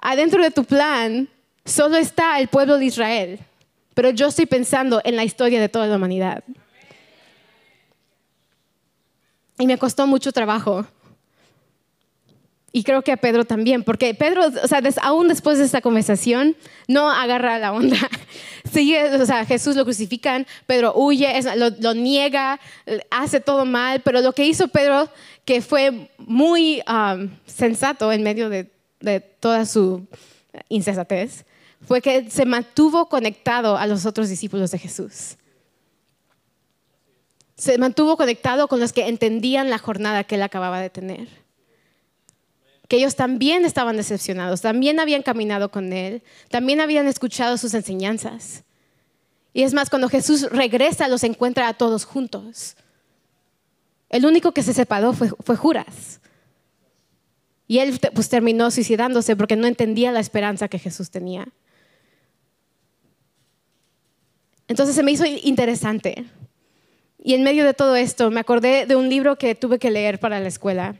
[0.01, 1.29] Adentro de tu plan
[1.63, 3.39] solo está el pueblo de Israel,
[3.93, 6.43] pero yo estoy pensando en la historia de toda la humanidad.
[9.57, 10.85] Y me costó mucho trabajo.
[12.75, 16.57] Y creo que a Pedro también, porque Pedro, o sea, aún después de esta conversación,
[16.89, 17.95] no agarra la onda.
[18.69, 22.59] Sigue, o sea, Jesús lo crucifican, Pedro huye, lo, niega,
[23.09, 25.07] hace todo mal, pero lo que hizo Pedro,
[25.45, 30.05] que fue muy um, sensato en medio de, de toda su
[30.67, 31.45] insensatez,
[31.87, 35.37] fue que se mantuvo conectado a los otros discípulos de Jesús
[37.55, 41.27] se mantuvo conectado con los que entendían la jornada que él acababa de tener.
[42.87, 48.63] Que ellos también estaban decepcionados, también habían caminado con él, también habían escuchado sus enseñanzas.
[49.53, 52.75] Y es más, cuando Jesús regresa, los encuentra a todos juntos.
[54.09, 56.19] El único que se separó fue, Juras.
[57.67, 61.47] Y él pues, terminó suicidándose porque no entendía la esperanza que Jesús tenía.
[64.67, 66.25] Entonces se me hizo interesante
[67.25, 70.19] y en medio de todo esto me acordé de un libro que tuve que leer
[70.19, 70.95] para la escuela,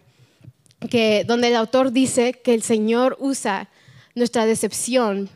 [0.90, 3.70] que, donde el autor dice que el Señor usa
[4.16, 5.30] nuestra decepción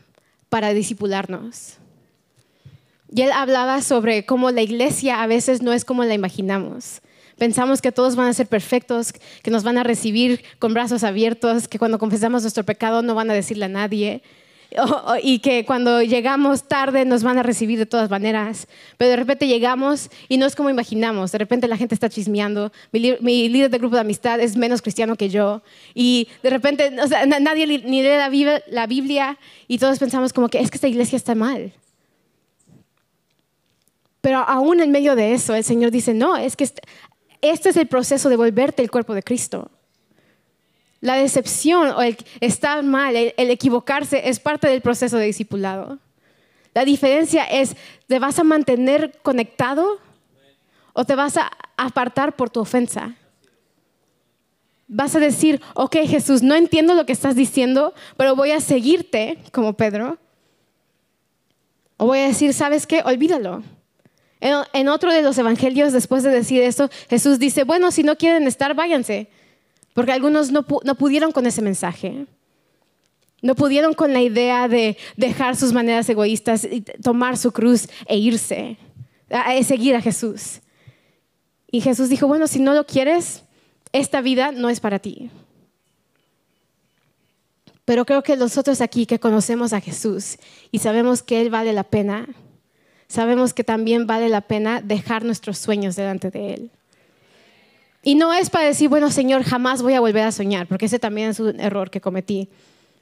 [0.48, 1.74] para disipularnos.
[3.08, 7.02] Y él hablaba sobre cómo la iglesia a veces no es como la imaginamos.
[7.38, 11.68] Pensamos que todos van a ser perfectos, que nos van a recibir con brazos abiertos,
[11.68, 14.22] que cuando confesamos nuestro pecado no van a decirle a nadie
[15.22, 19.46] y que cuando llegamos tarde nos van a recibir de todas maneras, pero de repente
[19.46, 23.78] llegamos y no es como imaginamos, de repente la gente está chismeando, mi, líder de
[23.78, 25.62] grupo de amistad es menos cristiano que yo
[25.94, 26.90] y de repente
[27.40, 31.34] nadie ni lee la Biblia, y todos pensamos como que es que esta iglesia está
[31.34, 31.72] mal.
[34.20, 36.82] Pero aún en medio de eso, el Señor dice, no, es que este,
[37.40, 39.70] este es el proceso de volverte el cuerpo de Cristo.
[41.00, 45.98] La decepción o el estar mal, el, equivocarse es parte del proceso de discipulado.
[46.74, 49.98] La diferencia es, ¿te vas a mantener conectado
[50.92, 53.16] o te vas a apartar por tu ofensa?
[54.86, 59.38] Vas a decir, ok Jesús, no entiendo lo que estás diciendo, pero voy a seguirte
[59.52, 60.18] como Pedro.
[61.96, 63.02] O voy a decir, ¿sabes qué?
[63.04, 63.62] Olvídalo.
[64.40, 68.46] En, otro de los evangelios, después de decir esto, Jesús dice, bueno, si no quieren
[68.46, 69.28] estar, váyanse.
[70.00, 72.24] Porque algunos no, no pudieron con ese mensaje.
[73.42, 78.16] No pudieron con la idea de dejar sus maneras egoístas y tomar su cruz e
[78.16, 78.78] irse,
[79.28, 80.62] a seguir a Jesús.
[81.70, 83.42] Y Jesús dijo, bueno, si no lo quieres,
[83.92, 85.30] esta vida no es para ti.
[87.84, 90.38] Pero creo que nosotros aquí que conocemos a Jesús
[90.70, 92.26] y sabemos que Él vale la pena,
[93.06, 96.70] sabemos que también vale la pena dejar nuestros sueños delante de Él.
[98.02, 100.98] Y no es para decir, bueno, Señor, jamás voy a volver a soñar, porque ese
[100.98, 102.48] también es un error que cometí.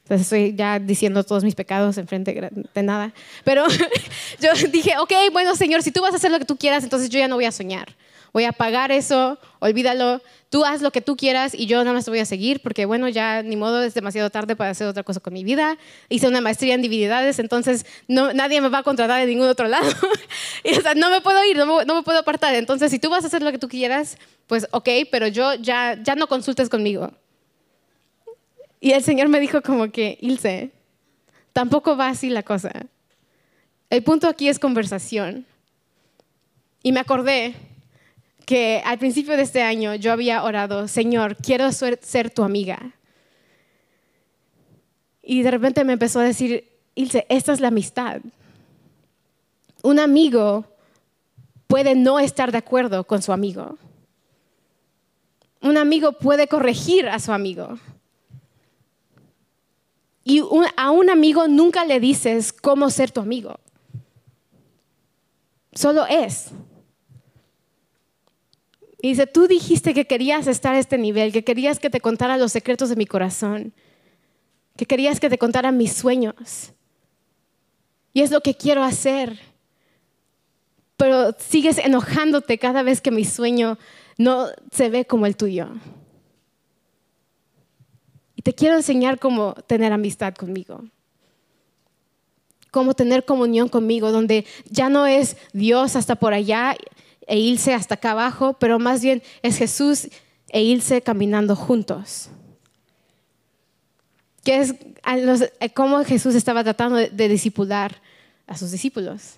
[0.02, 3.12] Entonces estoy ya diciendo todos mis pecados enfrente de nada.
[3.44, 3.66] Pero
[4.40, 7.10] yo dije, ok, bueno, Señor, si tú vas a hacer lo que tú quieras, entonces
[7.10, 7.94] yo ya no voy a soñar
[8.32, 12.04] voy a pagar eso, olvídalo, tú haz lo que tú quieras y yo nada más
[12.04, 15.02] te voy a seguir porque bueno, ya ni modo, es demasiado tarde para hacer otra
[15.02, 15.78] cosa con mi vida.
[16.08, 19.68] Hice una maestría en divinidades, entonces no, nadie me va a contratar de ningún otro
[19.68, 19.88] lado.
[20.64, 22.54] y, o sea, no me puedo ir, no me, puedo apartar.
[22.54, 25.98] Entonces, si tú vas a hacer lo que tú quieras, pues ok, pero yo ya,
[26.02, 27.12] ya no consultes conmigo.
[28.80, 30.70] Y el Señor me dijo como que, Ilse,
[31.52, 32.86] tampoco va así la cosa.
[33.90, 35.46] El punto aquí es conversación.
[36.82, 37.54] Y me acordé
[38.48, 42.94] que al principio de este año yo había orado, Señor, quiero ser, tu amiga.
[45.22, 48.22] Y de repente me empezó a decir, Ilse, esta es la amistad.
[49.82, 50.64] Un amigo
[51.66, 53.76] puede no estar de acuerdo con su amigo.
[55.60, 57.78] Un amigo puede corregir a su amigo.
[60.24, 60.42] Y
[60.78, 63.60] a un amigo nunca le dices cómo ser tu amigo.
[65.74, 66.50] Solo es.
[69.00, 72.36] Y dice, tú dijiste que querías estar a este nivel, que querías que te contara
[72.36, 73.72] los secretos de mi corazón,
[74.76, 76.72] que querías que te contara mis sueños.
[78.12, 79.38] Y es lo que quiero hacer.
[80.96, 83.78] Pero sigues enojándote cada vez que mi sueño
[84.16, 85.68] no se ve como el tuyo.
[88.34, 90.84] Y te quiero enseñar cómo tener amistad conmigo.
[92.72, 96.76] Cómo tener comunión conmigo, donde ya no es Dios hasta por allá
[97.28, 100.08] e irse hasta acá abajo, pero más bien es Jesús
[100.48, 102.30] e irse caminando juntos.
[104.42, 104.74] Que es
[105.60, 108.00] eh, cómo Jesús estaba tratando de discipular
[108.46, 109.36] a sus discípulos.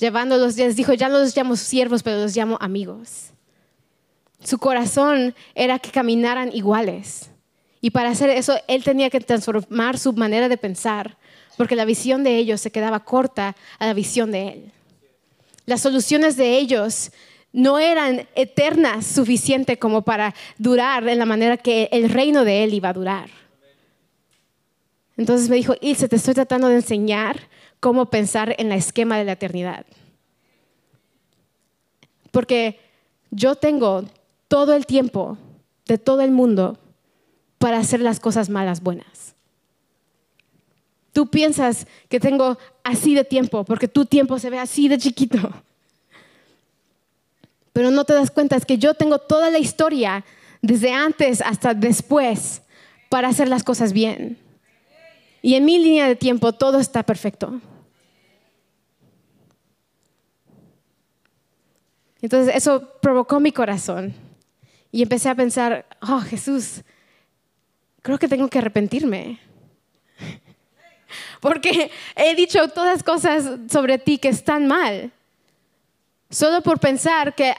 [0.00, 3.26] Llevándolos, les dijo, ya no los llamo siervos, pero los llamo amigos.
[4.42, 7.30] Su corazón era que caminaran iguales.
[7.82, 11.18] Y para hacer eso, él tenía que transformar su manera de pensar,
[11.58, 14.72] porque la visión de ellos se quedaba corta a la visión de él
[15.68, 17.12] las soluciones de ellos
[17.52, 22.72] no eran eternas suficiente como para durar en la manera que el reino de él
[22.72, 23.28] iba a durar.
[25.18, 27.38] Entonces me dijo, Ilse, te estoy tratando de enseñar
[27.80, 29.84] cómo pensar en la esquema de la eternidad.
[32.30, 32.80] Porque
[33.30, 34.04] yo tengo
[34.48, 35.36] todo el tiempo
[35.84, 36.78] de todo el mundo
[37.58, 39.34] para hacer las cosas malas buenas.
[41.12, 45.38] Tú piensas que tengo así de tiempo, porque tu tiempo se ve así de chiquito.
[47.72, 50.24] Pero no te das cuenta, es que yo tengo toda la historia,
[50.62, 52.62] desde antes hasta después,
[53.08, 54.38] para hacer las cosas bien.
[55.42, 57.60] Y en mi línea de tiempo todo está perfecto.
[62.20, 64.14] Entonces eso provocó mi corazón.
[64.90, 66.82] Y empecé a pensar, oh Jesús,
[68.02, 69.38] creo que tengo que arrepentirme
[71.40, 75.12] porque he dicho todas cosas sobre ti que están mal.
[76.30, 77.54] Solo por pensar que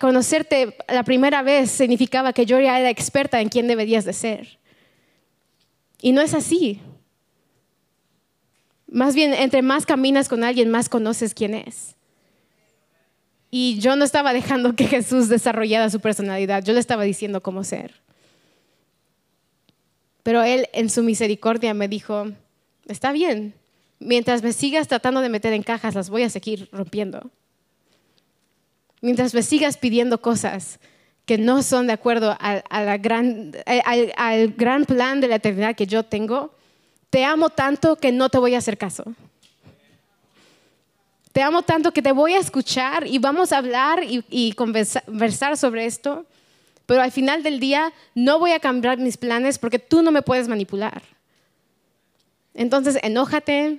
[0.00, 4.58] conocerte la primera vez significaba que yo ya era experta en quién deberías de ser.
[6.00, 6.80] Y no es así.
[8.86, 11.96] Más bien, entre más caminas con alguien, más conoces quién es.
[13.50, 17.64] Y yo no estaba dejando que Jesús desarrollara su personalidad, yo le estaba diciendo cómo
[17.64, 18.00] ser.
[20.22, 22.32] Pero Él en su misericordia me dijo,
[22.88, 23.54] está bien,
[24.00, 27.30] mientras me sigas tratando de meter en cajas, las voy a seguir rompiendo.
[29.00, 30.80] Mientras me sigas pidiendo cosas
[31.24, 32.62] que no son de acuerdo al,
[32.98, 33.52] gran,
[34.86, 36.54] plan de la eternidad que yo tengo,
[37.10, 39.04] te amo tanto que no te voy a hacer caso.
[41.32, 45.84] Te amo tanto que te voy a escuchar y vamos a hablar y, conversar sobre
[45.84, 46.26] esto,
[46.86, 50.22] pero al final del día no voy a cambiar mis planes porque tú no me
[50.22, 51.02] puedes manipular.
[52.58, 53.78] Entonces, enójate,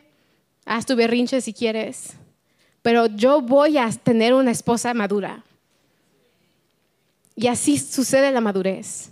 [0.65, 2.13] haz tu berrinche si quieres,
[2.82, 5.43] pero yo voy a tener una esposa madura.
[7.36, 9.11] Y así sucede la madurez.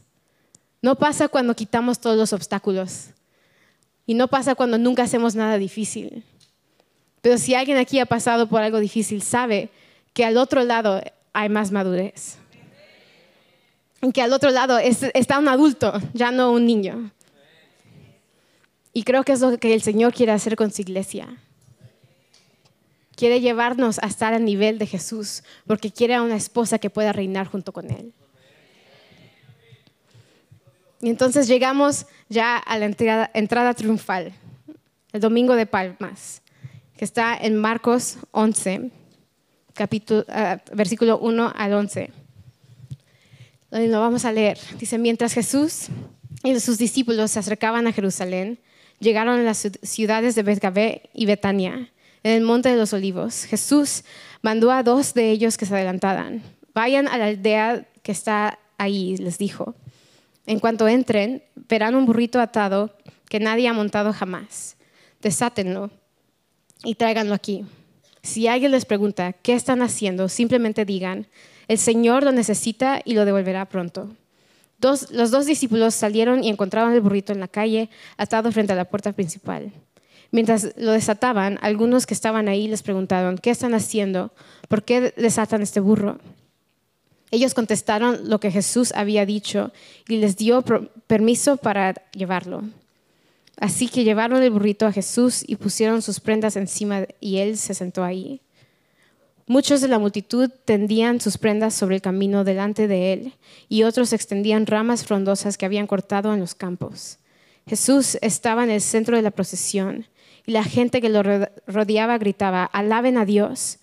[0.82, 3.10] No pasa cuando quitamos todos los obstáculos.
[4.06, 6.24] Y no pasa cuando nunca hacemos nada difícil.
[7.22, 9.70] Pero si alguien aquí ha pasado por algo difícil, sabe
[10.14, 11.02] que al otro lado
[11.34, 12.38] hay más madurez.
[14.14, 17.12] Que al otro lado está un adulto, ya no un niño.
[18.98, 21.38] Y creo que es lo que el Señor quiere hacer con su iglesia.
[23.16, 27.14] Quiere llevarnos a estar al nivel de Jesús, porque quiere a una esposa que pueda
[27.14, 28.12] reinar junto con Él.
[31.00, 32.86] Y entonces llegamos ya a la
[33.36, 34.34] entrada, triunfal,
[35.14, 36.42] el domingo de Palmas,
[36.98, 38.90] que está en Marcos 11,
[39.76, 42.10] capítulo, ah, versículo 1 al 11.
[43.70, 44.58] Lo vamos a leer.
[44.80, 45.90] Dice, mientras Jesús
[46.44, 48.58] y sus discípulos se acercaban a Jerusalén,
[49.00, 51.90] llegaron a las ciudades de Betgabé y Betania,
[52.24, 53.46] en el monte de los olivos.
[53.46, 54.04] Jesús
[54.42, 56.42] mandó a dos de ellos que se adelantaran.
[56.74, 59.76] Vayan a la aldea que está ahí, les dijo.
[60.46, 62.96] En cuanto entren, verán un burrito atado
[63.30, 64.78] que nadie ha montado jamás.
[65.22, 65.92] Desátenlo
[66.84, 67.66] y tráiganlo aquí.
[68.24, 71.28] Si alguien les pregunta qué están haciendo, simplemente digan,
[71.68, 74.16] el Señor lo necesita y lo devolverá pronto
[74.80, 78.86] los dos discípulos salieron y encontraron el burrito en la calle, atado frente a la
[78.86, 79.72] puerta principal.
[80.32, 84.32] Mientras lo desataban, algunos que estaban ahí les preguntaron, ¿qué están haciendo?
[84.68, 86.20] ¿Por qué desatan este burro?
[87.32, 89.72] Ellos contestaron lo que Jesús había dicho
[90.08, 90.64] y les dio
[91.08, 92.64] permiso para llevarlo.
[93.60, 97.74] Así que llevaron el burrito a Jesús y pusieron sus prendas encima y él se
[97.74, 98.42] sentó ahí.
[99.50, 103.34] Muchos de la multitud tendían sus prendas sobre el camino delante de él
[103.70, 107.18] y otros extendían ramas frondosas que habían cortado en los campos.
[107.66, 110.06] Jesús estaba en el centro de la procesión
[110.46, 111.24] y la gente que lo
[111.66, 113.80] rodeaba gritaba, alaben a Dios,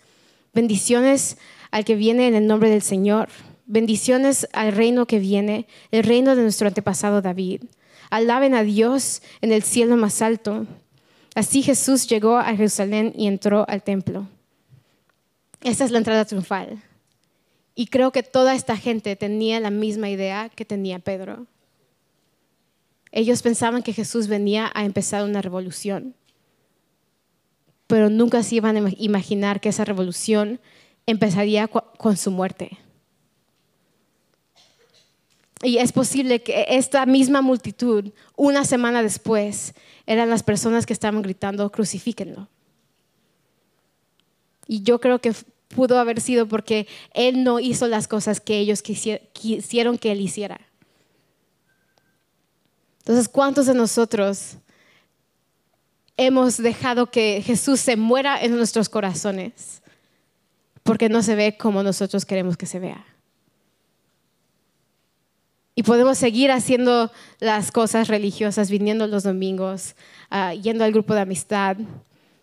[0.52, 1.38] bendiciones
[1.70, 3.30] al que viene en el nombre del Señor,
[3.64, 7.62] bendiciones al reino que viene, el reino de nuestro antepasado David.
[8.10, 10.66] Alaben a Dios en el cielo más alto.
[11.34, 14.28] Así Jesús llegó a Jerusalén y entró al templo.
[15.64, 16.82] Esta es la entrada triunfal.
[17.74, 21.46] Y creo que toda esta gente tenía la misma idea que tenía Pedro.
[23.10, 26.14] Ellos pensaban que Jesús venía a empezar una revolución,
[27.86, 30.60] pero nunca se iban a imaginar que esa revolución
[31.06, 32.78] empezaría con su muerte.
[35.62, 39.72] Y es posible que esta misma multitud, una semana después,
[40.04, 42.48] eran las personas que estaban gritando, crucifíquenlo.
[44.66, 45.32] Y yo creo que
[45.74, 50.60] pudo haber sido porque Él no hizo las cosas que ellos quisieron que Él hiciera.
[53.00, 54.56] Entonces, ¿cuántos de nosotros
[56.16, 59.82] hemos dejado que Jesús se muera en nuestros corazones
[60.82, 63.04] porque no se ve como nosotros queremos que se vea?
[65.74, 67.10] Y podemos seguir haciendo
[67.40, 69.96] las cosas religiosas, viniendo los domingos,
[70.30, 71.76] ah, yendo al grupo de amistad,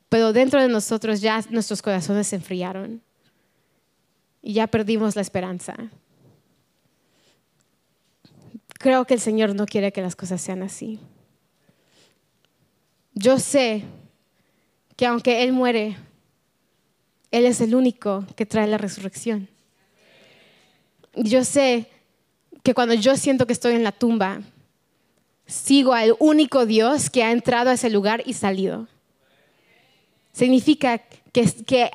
[0.09, 3.01] pero dentro de nosotros ya nuestros corazones se enfriaron
[4.41, 5.75] y ya perdimos la esperanza.
[8.79, 10.99] Creo que el Señor no quiere que las cosas sean así.
[13.13, 13.83] Yo sé
[14.95, 15.97] que aunque Él muere,
[17.29, 19.47] Él es el único que trae la resurrección.
[21.15, 21.87] Yo sé
[22.63, 24.41] que cuando yo siento que estoy en la tumba,
[25.45, 28.87] sigo al único Dios que ha entrado a ese lugar y salido.
[30.31, 31.20] Significa que,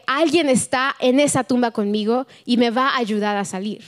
[0.06, 3.82] alguien está en esa tumba conmigo y me va a ayudar a salir.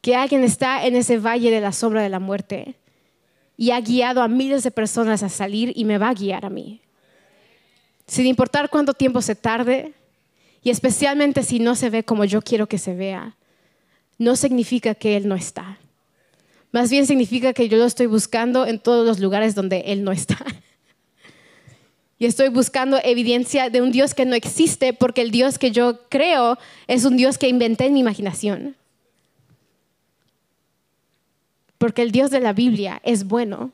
[0.00, 2.74] Que alguien está en ese valle de la sombra de la muerte
[3.56, 6.50] y ha guiado a miles de personas a salir y me va a guiar a
[6.50, 6.80] mí.
[8.06, 9.92] Sin importar cuánto tiempo se tarde
[10.62, 13.36] y especialmente si no se ve como yo quiero que se vea,
[14.18, 15.78] no significa que Él no está.
[16.72, 20.12] Más bien significa que yo lo estoy buscando en todos los lugares donde Él no
[20.12, 20.38] está.
[22.20, 26.02] Y estoy buscando evidencia de un Dios que no existe porque el Dios que yo
[26.10, 28.76] creo es un Dios que inventé en mi imaginación.
[31.78, 33.72] Porque el Dios de la Biblia es bueno.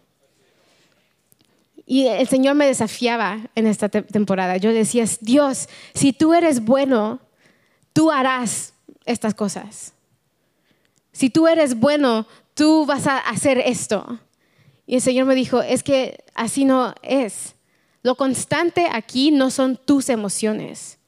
[1.87, 4.59] Y el Señor me desafiaba en esta temporada.
[4.59, 7.19] Yo decía, Dios, si tú eres bueno,
[7.93, 8.75] tú harás
[9.07, 9.93] estas cosas.
[11.11, 14.21] Si tú eres bueno, tú vas a hacer esto.
[14.87, 17.56] Y el Señor me dijo, es que así no es.
[18.07, 20.99] Lo constante aquí no son tus emociones.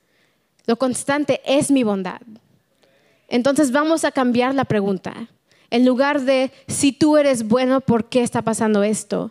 [0.66, 2.20] Lo constante es mi bondad.
[3.28, 5.28] Entonces vamos a cambiar la pregunta.
[5.70, 9.30] En lugar de, si tú eres bueno, ¿por qué está pasando esto?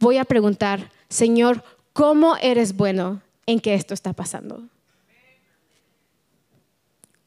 [0.00, 1.62] Voy a preguntar, Señor,
[1.92, 4.64] ¿cómo eres bueno en que esto está pasando?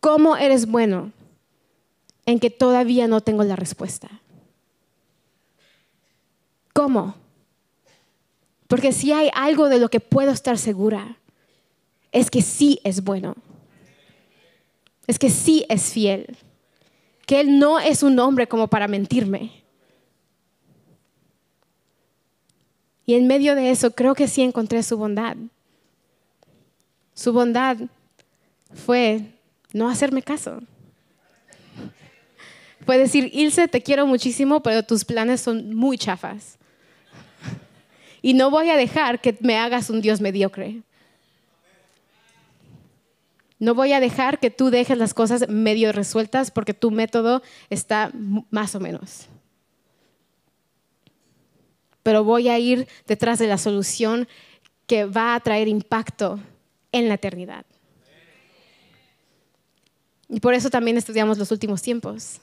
[0.02, 1.14] ¿Cómo eres bueno
[2.26, 4.10] en que todavía no tengo la respuesta?
[6.74, 7.16] ¿Cómo?
[8.68, 11.18] Porque si hay algo de lo que puedo estar segura,
[12.12, 13.36] es que sí es bueno.
[15.08, 16.38] es que sí es fiel,
[17.26, 19.64] que Él no es un hombre como para mentirme.
[23.06, 25.38] Y en medio de eso creo que sí encontré su bondad.
[27.14, 27.78] Su bondad
[28.74, 29.22] fue
[29.72, 30.60] no hacerme caso.
[32.86, 36.57] Fue decir, Ilse, te quiero muchísimo, pero tus planes son muy chafas.
[38.22, 40.82] Y no voy a dejar que me hagas un Dios mediocre.
[43.60, 48.12] No voy a dejar que tú dejes las cosas medio resueltas porque tu método está
[48.52, 49.28] más o menos.
[52.04, 54.28] Pero voy a ir detrás de la solución
[54.86, 56.40] que va a traer impacto
[56.92, 57.66] en la eternidad.
[60.30, 62.40] Y por eso también estudiamos los últimos tiempos.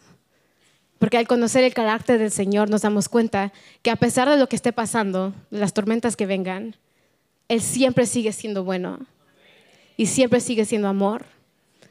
[1.04, 3.52] Porque al conocer el carácter del Señor nos damos cuenta
[3.82, 6.76] que a pesar de lo que esté pasando, de las tormentas que vengan,
[7.46, 9.00] Él siempre sigue siendo bueno
[9.98, 11.26] y siempre sigue siendo amor,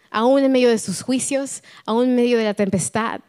[0.10, 3.22] aún en medio de sus juicios, aún en medio de la tempestad,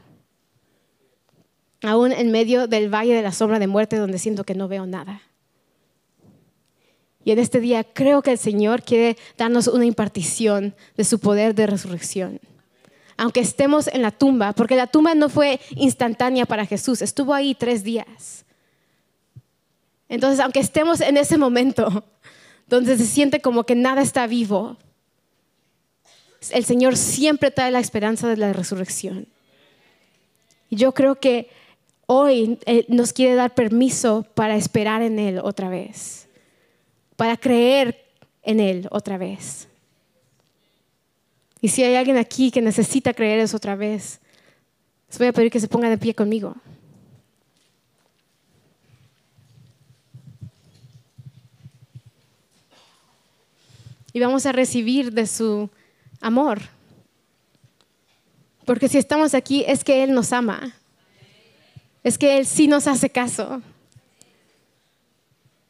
[1.82, 4.87] aún en medio del valle de la sombra de muerte donde siento que no veo
[4.87, 5.20] nada.
[7.26, 11.55] Y en este día creo que el Señor quiere darnos una impartición de su poder
[11.55, 12.41] de resurrección.
[13.17, 17.55] Aunque estemos en la tumba, porque la tumba no fue instantánea para Jesús, estuvo ahí
[17.55, 18.45] tres días.
[20.09, 22.05] Entonces, aunque estemos en ese momento
[22.67, 24.77] donde se siente como que nada está vivo,
[26.51, 29.29] el Señor siempre trae la esperanza de la resurrección.
[30.69, 31.49] Y yo creo que
[32.07, 36.25] hoy eh, nos quiere dar permiso para esperar en Él otra vez
[37.17, 38.05] para creer
[38.43, 39.69] en Él otra vez.
[41.65, 44.21] Y si hay alguien aquí que necesita creer eso otra vez,
[45.09, 46.55] les voy a pedir que se ponga de pie conmigo.
[54.12, 55.71] Y vamos a recibir de su
[56.21, 56.61] amor.
[58.67, 60.77] Porque si estamos aquí es que Él nos ama.
[62.03, 63.62] Es que Él sí nos hace caso.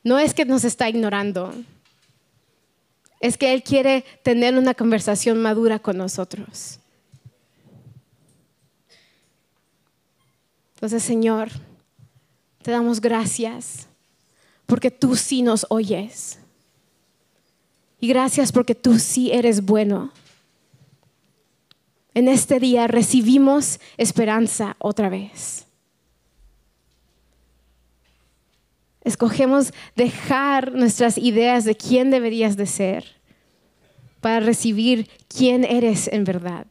[0.02, 1.54] No es que nos está ignorando,
[3.24, 6.78] es que Él quiere tener una conversación madura con nosotros.
[10.74, 11.48] Entonces, Señor,
[12.60, 13.86] te damos gracias
[14.66, 16.38] porque tú sí nos oyes.
[17.98, 20.12] Y gracias porque tú sí eres bueno.
[22.12, 25.64] En este día recibimos esperanza otra vez.
[29.02, 33.13] Escogemos dejar nuestras ideas de quién deberías de ser
[34.24, 36.64] para recibir quién eres en verdad.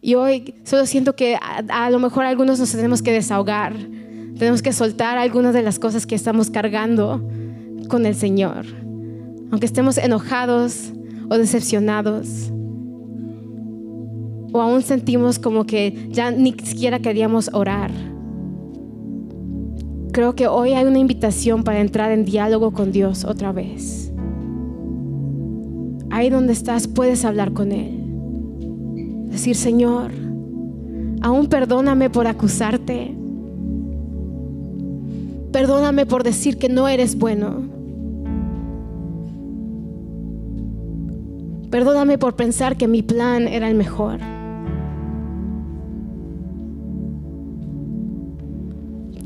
[0.00, 3.74] Y hoy solo siento que a, lo mejor algunos nos tenemos que desahogar,
[4.38, 7.20] tenemos que soltar algunas de las cosas que estamos cargando
[7.88, 8.64] con el Señor,
[9.50, 10.92] aunque estemos enojados
[11.28, 12.52] o decepcionados,
[14.52, 17.90] o aún sentimos como que ya ni siquiera queríamos orar
[20.12, 24.07] creo que hoy hay una invitación para entrar en diálogo con Dios otra vez.
[26.18, 27.96] Ahí donde estás puedes hablar con Él.
[29.30, 30.10] Decir, Señor,
[31.20, 33.14] aún perdóname por acusarte.
[35.52, 37.62] Perdóname por decir que no eres bueno.
[41.70, 44.18] Perdóname por pensar que mi plan era el mejor.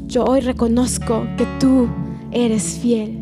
[0.09, 1.89] yo hoy reconozco que tú
[2.33, 3.22] eres fiel.